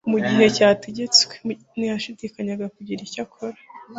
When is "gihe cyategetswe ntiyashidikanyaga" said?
0.25-2.65